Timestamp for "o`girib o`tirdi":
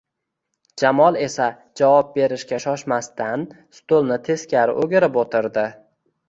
4.87-5.69